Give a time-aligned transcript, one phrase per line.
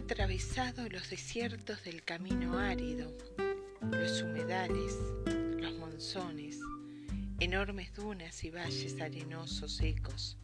[0.00, 3.12] atravesado los desiertos del camino árido,
[3.82, 4.96] los humedales,
[5.58, 6.58] los monzones,
[7.38, 10.38] enormes dunas y valles arenosos secos,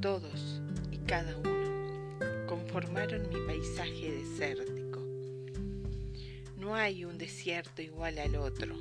[0.00, 0.62] todos
[0.92, 5.00] y cada uno conformaron mi paisaje desértico.
[6.56, 8.76] No hay un desierto igual al otro,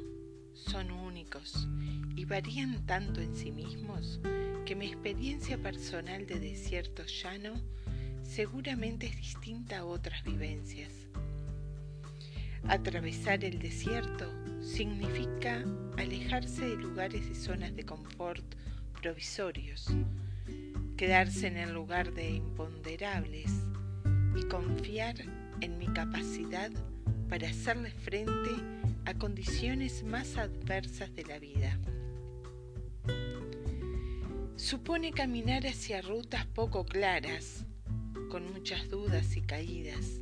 [0.53, 1.67] son únicos
[2.15, 4.19] y varían tanto en sí mismos
[4.67, 7.55] que mi experiencia personal de desierto llano
[8.25, 10.91] seguramente es distinta a otras vivencias.
[12.67, 15.63] Atravesar el desierto significa
[15.97, 18.43] alejarse de lugares y zonas de confort
[19.01, 19.87] provisorios,
[20.97, 23.51] quedarse en el lugar de imponderables
[24.35, 25.15] y confiar
[25.61, 26.71] en mi capacidad
[27.29, 28.51] para hacerle frente
[29.05, 31.79] a condiciones más adversas de la vida.
[34.55, 37.65] Supone caminar hacia rutas poco claras,
[38.35, 40.19] con muchas dudas y caídas,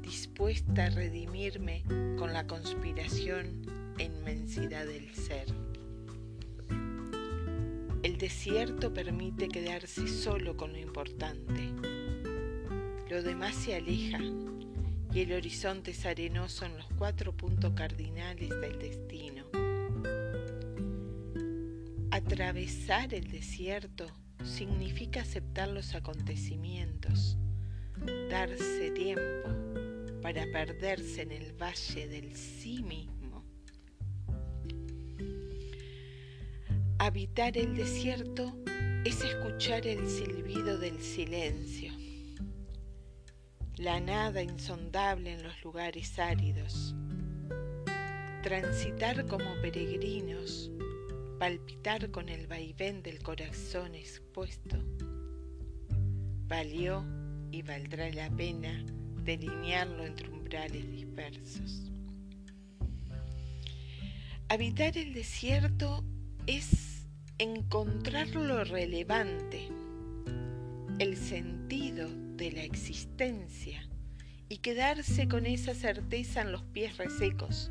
[0.00, 1.82] dispuesta a redimirme
[2.16, 3.66] con la conspiración
[3.98, 5.48] e inmensidad del ser.
[8.04, 11.68] El desierto permite quedarse solo con lo importante.
[13.10, 14.20] Lo demás se aleja
[15.12, 19.46] y el horizonte es arenoso en los cuatro puntos cardinales del destino.
[22.12, 24.06] Atravesar el desierto
[24.44, 27.36] significa aceptar los acontecimientos,
[28.46, 29.48] darse tiempo
[30.22, 33.44] para perderse en el valle del sí mismo.
[37.00, 38.54] Habitar el desierto
[39.04, 41.92] es escuchar el silbido del silencio,
[43.76, 46.94] la nada insondable en los lugares áridos,
[48.44, 50.70] transitar como peregrinos,
[51.40, 54.76] palpitar con el vaivén del corazón expuesto.
[56.46, 57.17] Valió
[57.50, 58.84] y valdrá la pena
[59.24, 61.90] delinearlo entre umbrales dispersos.
[64.48, 66.04] Habitar el desierto
[66.46, 67.06] es
[67.38, 69.68] encontrar lo relevante,
[70.98, 73.86] el sentido de la existencia
[74.48, 77.70] y quedarse con esa certeza en los pies resecos,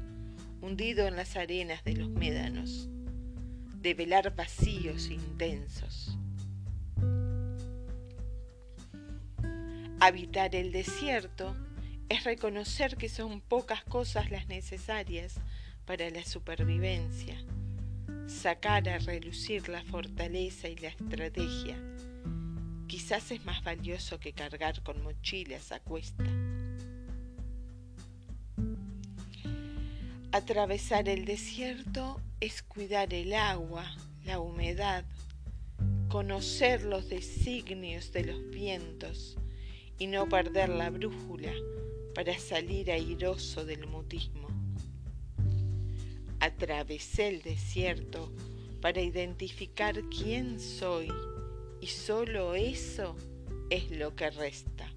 [0.61, 2.89] hundido en las arenas de los médanos,
[3.81, 6.17] de velar vacíos intensos.
[9.99, 11.55] Habitar el desierto
[12.07, 15.39] es reconocer que son pocas cosas las necesarias
[15.85, 17.35] para la supervivencia,
[18.27, 21.77] sacar a relucir la fortaleza y la estrategia.
[22.85, 26.25] Quizás es más valioso que cargar con mochilas a cuesta.
[30.31, 35.05] Atravesar el desierto es cuidar el agua, la humedad,
[36.07, 39.37] conocer los designios de los vientos,
[39.99, 41.53] y no perder la brújula
[42.13, 44.47] para salir airoso del mutismo.
[46.39, 48.31] Atravesé el desierto
[48.81, 51.07] para identificar quién soy
[51.81, 53.15] y solo eso
[53.69, 54.91] es lo que resta.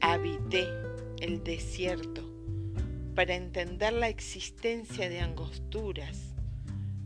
[0.00, 0.68] Habité
[1.20, 2.28] el desierto
[3.14, 6.34] para entender la existencia de angosturas,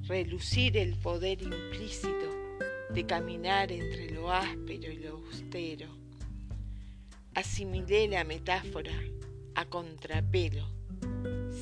[0.06, 2.41] relucir el poder implícito
[2.94, 5.88] de caminar entre lo áspero y lo austero.
[7.34, 8.92] Asimilé la metáfora
[9.54, 10.66] a contrapelo,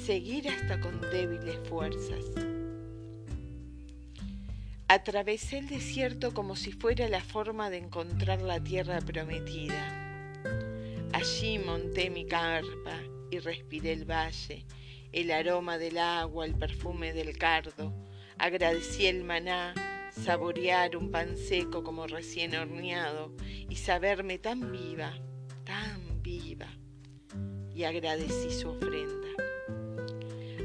[0.05, 2.25] seguir hasta con débiles fuerzas.
[4.89, 9.97] Atravesé el desierto como si fuera la forma de encontrar la tierra prometida.
[11.13, 12.99] Allí monté mi carpa
[13.31, 14.65] y respiré el valle,
[15.13, 17.93] el aroma del agua, el perfume del cardo.
[18.37, 19.75] Agradecí el maná,
[20.21, 23.33] saborear un pan seco como recién horneado
[23.69, 25.15] y saberme tan viva,
[25.65, 26.69] tan viva.
[27.75, 29.29] Y agradecí su ofrenda.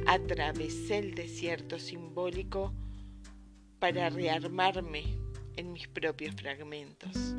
[0.07, 2.74] Atravesé el desierto simbólico
[3.80, 5.03] para rearmarme
[5.56, 7.35] en mis propios fragmentos.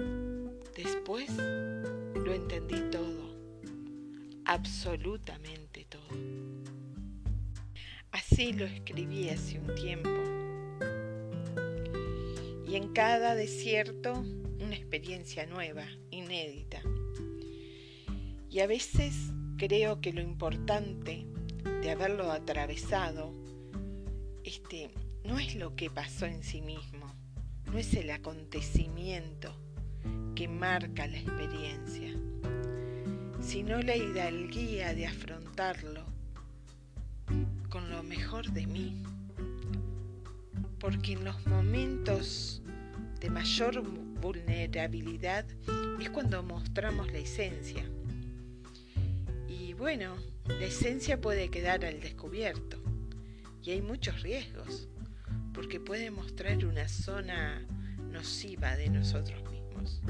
[0.74, 3.36] Después lo entendí todo,
[4.46, 6.08] absolutamente todo.
[8.10, 10.35] Así lo escribí hace un tiempo
[12.76, 14.12] en cada desierto
[14.60, 16.82] una experiencia nueva, inédita.
[18.50, 19.14] Y a veces
[19.56, 21.26] creo que lo importante
[21.80, 23.32] de haberlo atravesado
[24.44, 24.90] este,
[25.24, 27.06] no es lo que pasó en sí mismo,
[27.64, 29.56] no es el acontecimiento
[30.34, 32.14] que marca la experiencia,
[33.40, 36.04] sino la hidalguía de afrontarlo
[37.70, 39.02] con lo mejor de mí
[40.78, 42.62] porque en los momentos
[43.26, 43.82] de mayor
[44.20, 45.44] vulnerabilidad
[46.00, 47.84] es cuando mostramos la esencia.
[49.48, 50.14] Y bueno,
[50.46, 52.80] la esencia puede quedar al descubierto
[53.64, 54.88] y hay muchos riesgos
[55.52, 57.66] porque puede mostrar una zona
[58.12, 60.00] nociva de nosotros mismos.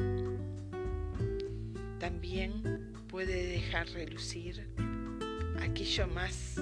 [1.98, 4.68] También puede dejar relucir
[5.62, 6.60] aquello más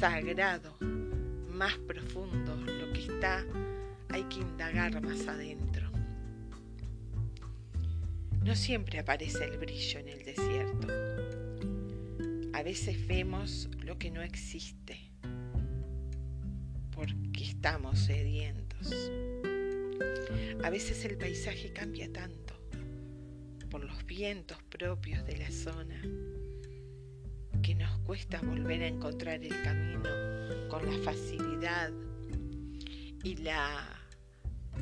[0.00, 0.74] sagrado,
[1.50, 3.44] más profundo, lo que está,
[4.08, 5.71] hay que indagar más adentro.
[8.44, 10.88] No siempre aparece el brillo en el desierto.
[12.52, 15.12] A veces vemos lo que no existe
[16.90, 19.10] porque estamos sedientos.
[20.64, 22.54] A veces el paisaje cambia tanto
[23.70, 26.02] por los vientos propios de la zona
[27.62, 30.10] que nos cuesta volver a encontrar el camino
[30.68, 31.92] con la facilidad
[33.22, 33.88] y la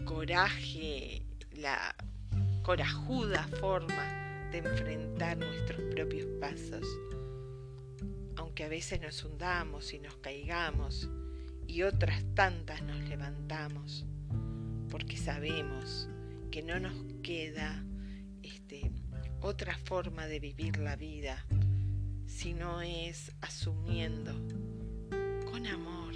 [0.04, 1.22] coraje,
[1.52, 1.94] la
[2.70, 6.86] corajuda forma de enfrentar nuestros propios pasos,
[8.36, 11.10] aunque a veces nos hundamos y nos caigamos
[11.66, 14.06] y otras tantas nos levantamos,
[14.88, 16.08] porque sabemos
[16.52, 16.94] que no nos
[17.24, 17.84] queda
[18.44, 18.92] este,
[19.40, 21.44] otra forma de vivir la vida,
[22.28, 24.32] sino es asumiendo
[25.50, 26.14] con amor,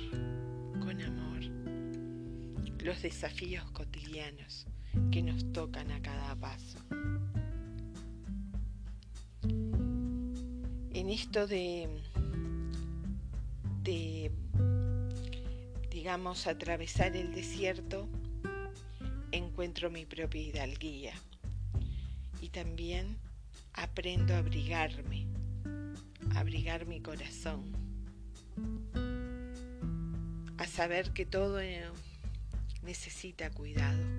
[0.78, 1.40] con amor,
[2.80, 4.68] los desafíos cotidianos
[5.10, 6.78] que nos tocan a cada paso.
[10.92, 11.88] En esto de,
[13.82, 14.30] de
[15.90, 18.08] digamos, atravesar el desierto,
[19.32, 21.14] encuentro mi propia hidalguía.
[22.40, 23.16] Y también
[23.72, 25.26] aprendo a abrigarme,
[26.34, 27.72] a abrigar mi corazón,
[30.58, 31.58] a saber que todo
[32.82, 34.13] necesita cuidado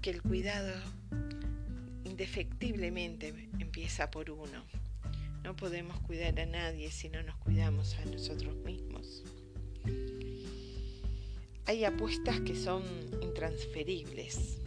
[0.00, 0.72] que el cuidado
[2.04, 4.64] indefectiblemente empieza por uno.
[5.42, 9.24] No podemos cuidar a nadie si no nos cuidamos a nosotros mismos.
[11.66, 12.82] Hay apuestas que son
[13.20, 14.58] intransferibles.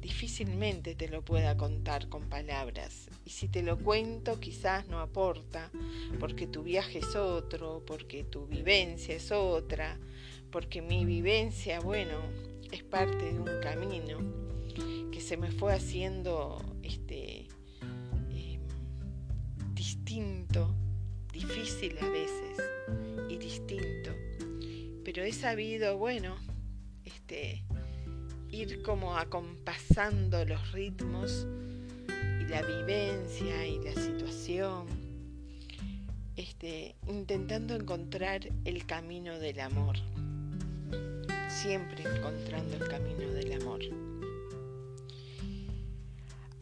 [0.00, 3.08] Difícilmente te lo pueda contar con palabras.
[3.24, 5.70] Y si te lo cuento quizás no aporta,
[6.18, 9.98] porque tu viaje es otro, porque tu vivencia es otra,
[10.50, 12.18] porque mi vivencia, bueno,
[12.90, 14.18] parte de un camino
[15.12, 17.46] que se me fue haciendo este,
[18.30, 18.60] em,
[19.74, 20.74] distinto,
[21.32, 22.58] difícil a veces
[23.28, 24.10] y distinto.
[25.04, 26.36] Pero he sabido, bueno,
[27.04, 27.64] este,
[28.50, 31.46] ir como acompasando los ritmos
[32.40, 34.86] y la vivencia y la situación,
[36.36, 39.96] este, intentando encontrar el camino del amor,
[41.50, 43.80] siempre encontrando el camino del amor.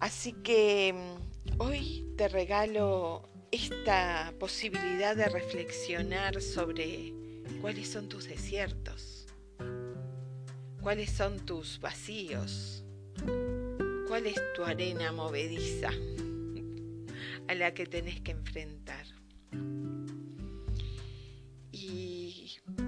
[0.01, 7.13] Así que mm, hoy te regalo esta posibilidad de reflexionar sobre
[7.61, 9.27] cuáles son tus desiertos,
[10.81, 12.85] cuáles son tus vacíos,
[14.07, 15.91] cuál es tu arena movediza
[17.49, 19.07] a la que tenés que enfrentar.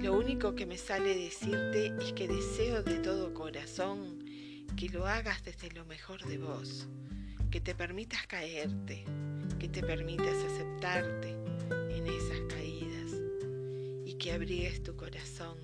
[0.01, 4.25] Y lo único que me sale decirte es que deseo de todo corazón
[4.75, 6.89] que lo hagas desde lo mejor de vos,
[7.51, 9.05] que te permitas caerte,
[9.59, 11.37] que te permitas aceptarte
[11.95, 12.81] en esas caídas
[14.21, 15.57] que abrigues tu corazón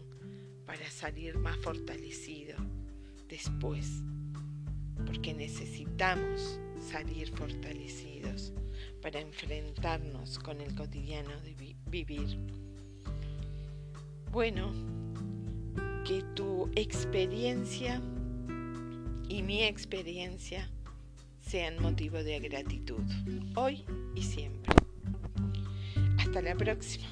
[0.65, 2.57] para salir más fortalecido
[3.29, 4.03] después,
[5.05, 8.55] porque necesitamos salir fortalecidos
[9.03, 12.66] para enfrentarnos con el cotidiano de vivir.
[14.37, 14.71] Bueno,
[16.05, 18.03] que tu experiencia
[19.31, 20.71] y mi experiencia
[21.41, 23.01] sean motivo de gratitud,
[23.55, 24.75] hoy y siempre.
[26.19, 27.07] Hasta la próxima.